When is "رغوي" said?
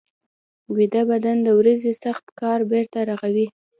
3.09-3.47